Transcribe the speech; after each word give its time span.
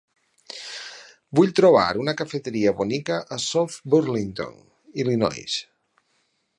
Vull 1.39 1.53
trobar 1.59 1.83
una 2.05 2.15
cafeteria 2.23 2.73
bonica 2.81 3.21
a 3.37 3.41
South 3.45 3.79
Burlington, 3.95 4.61
Illinois 5.05 5.63